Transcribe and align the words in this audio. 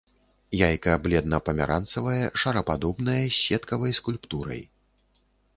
Яйка 0.67 0.95
бледна-памяранцавае, 1.03 2.23
шарападобнае, 2.45 3.21
з 3.29 3.35
сеткаватай 3.45 3.97
скульптурай. 4.03 4.69